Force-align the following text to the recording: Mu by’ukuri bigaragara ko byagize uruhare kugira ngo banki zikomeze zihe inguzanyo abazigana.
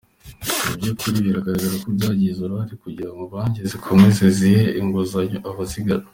Mu 0.67 0.73
by’ukuri 0.79 1.17
bigaragara 1.25 1.75
ko 1.83 1.87
byagize 1.95 2.39
uruhare 2.41 2.73
kugira 2.83 3.09
ngo 3.13 3.23
banki 3.31 3.59
zikomeze 3.71 4.25
zihe 4.37 4.63
inguzanyo 4.79 5.37
abazigana. 5.49 6.07